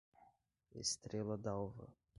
Estrela 0.83 1.37
Dalva 1.37 1.85